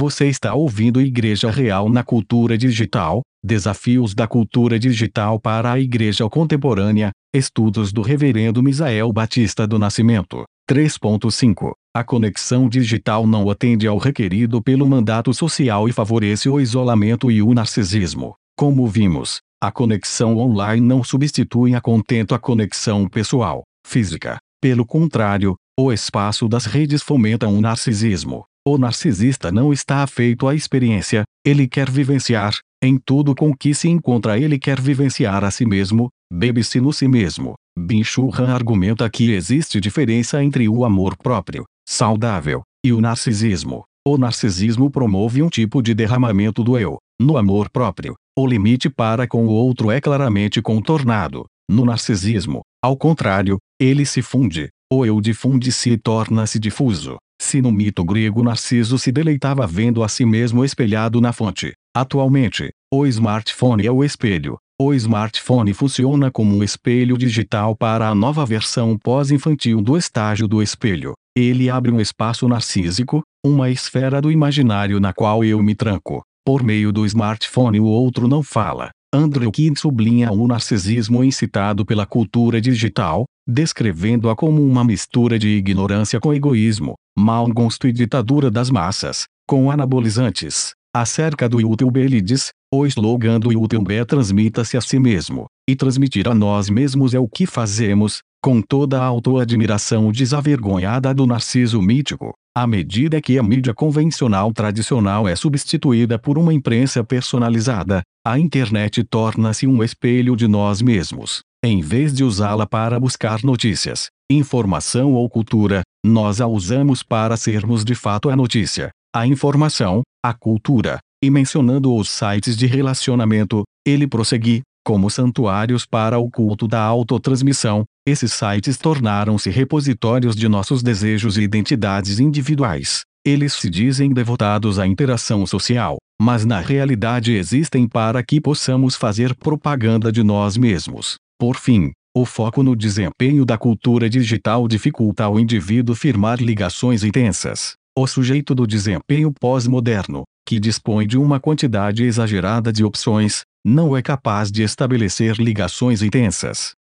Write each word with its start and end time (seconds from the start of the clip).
Você 0.00 0.28
está 0.28 0.54
ouvindo 0.54 0.98
Igreja 0.98 1.50
Real 1.50 1.90
na 1.90 2.02
Cultura 2.02 2.56
Digital, 2.56 3.20
Desafios 3.44 4.14
da 4.14 4.26
Cultura 4.26 4.78
Digital 4.78 5.38
para 5.38 5.72
a 5.72 5.78
Igreja 5.78 6.26
Contemporânea, 6.26 7.10
Estudos 7.34 7.92
do 7.92 8.00
Reverendo 8.00 8.62
Misael 8.62 9.12
Batista 9.12 9.66
do 9.66 9.78
Nascimento. 9.78 10.44
3.5 10.66 11.72
A 11.94 12.02
conexão 12.02 12.66
digital 12.66 13.26
não 13.26 13.50
atende 13.50 13.86
ao 13.86 13.98
requerido 13.98 14.62
pelo 14.62 14.88
mandato 14.88 15.34
social 15.34 15.86
e 15.86 15.92
favorece 15.92 16.48
o 16.48 16.58
isolamento 16.58 17.30
e 17.30 17.42
o 17.42 17.52
narcisismo. 17.52 18.32
Como 18.56 18.86
vimos, 18.86 19.40
a 19.62 19.70
conexão 19.70 20.38
online 20.38 20.80
não 20.80 21.04
substitui 21.04 21.74
a 21.74 21.80
contento 21.82 22.34
a 22.34 22.38
conexão 22.38 23.06
pessoal, 23.06 23.64
física. 23.86 24.38
Pelo 24.62 24.86
contrário, 24.86 25.56
o 25.78 25.92
espaço 25.92 26.48
das 26.48 26.64
redes 26.64 27.02
fomenta 27.02 27.46
um 27.46 27.60
narcisismo. 27.60 28.46
O 28.66 28.76
narcisista 28.76 29.50
não 29.50 29.72
está 29.72 30.02
afeito 30.02 30.46
à 30.46 30.54
experiência, 30.54 31.22
ele 31.46 31.66
quer 31.66 31.90
vivenciar, 31.90 32.54
em 32.82 32.98
tudo 32.98 33.34
com 33.34 33.56
que 33.56 33.72
se 33.72 33.88
encontra 33.88 34.38
ele 34.38 34.58
quer 34.58 34.78
vivenciar 34.78 35.42
a 35.44 35.50
si 35.50 35.64
mesmo, 35.64 36.08
bebe-se 36.30 36.78
no 36.78 36.92
si 36.92 37.08
mesmo. 37.08 37.54
Bin 37.78 38.04
Churran 38.04 38.52
argumenta 38.52 39.08
que 39.08 39.32
existe 39.32 39.80
diferença 39.80 40.44
entre 40.44 40.68
o 40.68 40.84
amor 40.84 41.16
próprio, 41.16 41.64
saudável, 41.88 42.62
e 42.84 42.92
o 42.92 43.00
narcisismo. 43.00 43.84
O 44.06 44.18
narcisismo 44.18 44.90
promove 44.90 45.42
um 45.42 45.48
tipo 45.48 45.82
de 45.82 45.94
derramamento 45.94 46.62
do 46.62 46.78
eu. 46.78 46.98
No 47.18 47.38
amor 47.38 47.70
próprio, 47.70 48.14
o 48.38 48.46
limite 48.46 48.90
para 48.90 49.26
com 49.26 49.46
o 49.46 49.50
outro 49.50 49.90
é 49.90 50.00
claramente 50.00 50.60
contornado. 50.60 51.46
No 51.70 51.86
narcisismo, 51.86 52.60
ao 52.82 52.96
contrário, 52.96 53.58
ele 53.80 54.04
se 54.04 54.20
funde, 54.20 54.68
o 54.92 55.06
eu 55.06 55.20
difunde-se 55.20 55.90
e 55.90 55.96
torna-se 55.96 56.58
difuso. 56.58 57.16
Se 57.40 57.62
no 57.62 57.72
mito 57.72 58.04
grego 58.04 58.42
Narciso 58.42 58.98
se 58.98 59.10
deleitava 59.10 59.66
vendo 59.66 60.04
a 60.04 60.08
si 60.08 60.26
mesmo 60.26 60.62
espelhado 60.62 61.22
na 61.22 61.32
fonte, 61.32 61.72
atualmente, 61.96 62.70
o 62.92 63.06
smartphone 63.06 63.86
é 63.86 63.90
o 63.90 64.04
espelho. 64.04 64.58
O 64.78 64.92
smartphone 64.92 65.72
funciona 65.72 66.30
como 66.30 66.54
um 66.54 66.62
espelho 66.62 67.16
digital 67.16 67.74
para 67.74 68.08
a 68.08 68.14
nova 68.14 68.44
versão 68.44 68.96
pós-infantil 68.96 69.80
do 69.80 69.96
estágio 69.96 70.46
do 70.46 70.62
espelho. 70.62 71.14
Ele 71.34 71.70
abre 71.70 71.90
um 71.90 71.98
espaço 71.98 72.46
narcísico, 72.46 73.22
uma 73.44 73.70
esfera 73.70 74.20
do 74.20 74.30
imaginário 74.30 75.00
na 75.00 75.14
qual 75.14 75.42
eu 75.42 75.62
me 75.62 75.74
tranco. 75.74 76.22
Por 76.44 76.62
meio 76.62 76.92
do 76.92 77.06
smartphone 77.06 77.80
o 77.80 77.86
outro 77.86 78.28
não 78.28 78.42
fala. 78.42 78.90
Andrew 79.12 79.50
Kidd 79.50 79.78
sublinha 79.78 80.30
o 80.30 80.46
narcisismo 80.46 81.24
incitado 81.24 81.84
pela 81.84 82.06
cultura 82.06 82.60
digital, 82.60 83.24
descrevendo-a 83.44 84.36
como 84.36 84.64
uma 84.64 84.84
mistura 84.84 85.36
de 85.36 85.48
ignorância 85.48 86.20
com 86.20 86.32
egoísmo, 86.32 86.94
mau 87.18 87.44
gosto 87.52 87.88
e 87.88 87.92
ditadura 87.92 88.52
das 88.52 88.70
massas, 88.70 89.24
com 89.48 89.68
anabolizantes. 89.68 90.74
Acerca 90.94 91.48
do 91.48 91.60
YouTube 91.60 92.00
ele 92.00 92.20
diz, 92.20 92.50
o 92.72 92.86
slogan 92.86 93.40
do 93.40 93.52
YouTube 93.52 93.92
é 93.92 94.04
transmita-se 94.04 94.76
a 94.76 94.80
si 94.80 95.00
mesmo, 95.00 95.46
e 95.68 95.74
transmitir 95.74 96.28
a 96.28 96.34
nós 96.34 96.70
mesmos 96.70 97.12
é 97.12 97.18
o 97.18 97.28
que 97.28 97.46
fazemos, 97.46 98.20
com 98.42 98.62
toda 98.62 99.00
a 99.00 99.04
autoadmiração 99.04 100.10
desavergonhada 100.10 101.12
do 101.12 101.26
narciso 101.26 101.80
mítico. 101.82 102.32
À 102.56 102.66
medida 102.66 103.20
que 103.20 103.38
a 103.38 103.42
mídia 103.42 103.72
convencional 103.72 104.52
tradicional 104.52 105.28
é 105.28 105.36
substituída 105.36 106.18
por 106.18 106.36
uma 106.36 106.52
imprensa 106.52 107.04
personalizada, 107.04 108.02
a 108.26 108.38
internet 108.38 109.04
torna-se 109.04 109.66
um 109.66 109.84
espelho 109.84 110.34
de 110.34 110.48
nós 110.48 110.82
mesmos. 110.82 111.42
Em 111.64 111.80
vez 111.80 112.12
de 112.12 112.24
usá-la 112.24 112.66
para 112.66 112.98
buscar 112.98 113.44
notícias, 113.44 114.08
informação 114.30 115.12
ou 115.12 115.28
cultura, 115.28 115.82
nós 116.04 116.40
a 116.40 116.46
usamos 116.46 117.02
para 117.02 117.36
sermos 117.36 117.84
de 117.84 117.94
fato 117.94 118.30
a 118.30 118.36
notícia, 118.36 118.90
a 119.14 119.26
informação, 119.26 120.02
a 120.24 120.32
cultura. 120.32 120.98
E 121.22 121.30
mencionando 121.30 121.94
os 121.94 122.08
sites 122.08 122.56
de 122.56 122.66
relacionamento, 122.66 123.62
ele 123.86 124.06
prossegue, 124.06 124.62
como 124.84 125.10
santuários 125.10 125.86
para 125.86 126.18
o 126.18 126.30
culto 126.30 126.66
da 126.66 126.80
autotransmissão, 126.80 127.84
esses 128.06 128.32
sites 128.32 128.78
tornaram-se 128.78 129.50
repositórios 129.50 130.34
de 130.34 130.48
nossos 130.48 130.82
desejos 130.82 131.36
e 131.36 131.42
identidades 131.42 132.18
individuais. 132.18 133.02
Eles 133.24 133.52
se 133.52 133.68
dizem 133.68 134.12
devotados 134.12 134.78
à 134.78 134.86
interação 134.86 135.46
social, 135.46 135.98
mas 136.20 136.44
na 136.44 136.60
realidade 136.60 137.32
existem 137.32 137.86
para 137.86 138.22
que 138.22 138.40
possamos 138.40 138.96
fazer 138.96 139.34
propaganda 139.34 140.10
de 140.10 140.22
nós 140.22 140.56
mesmos. 140.56 141.16
Por 141.38 141.56
fim, 141.56 141.92
o 142.16 142.24
foco 142.24 142.62
no 142.62 142.74
desempenho 142.74 143.44
da 143.44 143.56
cultura 143.56 144.08
digital 144.08 144.66
dificulta 144.66 145.24
ao 145.24 145.38
indivíduo 145.38 145.94
firmar 145.94 146.40
ligações 146.40 147.04
intensas. 147.04 147.74
O 147.96 148.06
sujeito 148.06 148.54
do 148.54 148.66
desempenho 148.66 149.32
pós-moderno, 149.38 150.24
que 150.46 150.58
dispõe 150.58 151.06
de 151.06 151.18
uma 151.18 151.38
quantidade 151.38 152.02
exagerada 152.04 152.72
de 152.72 152.82
opções, 152.82 153.42
não 153.64 153.96
é 153.96 154.02
capaz 154.02 154.50
de 154.50 154.62
estabelecer 154.62 155.36
ligações 155.36 156.02
intensas. 156.02 156.79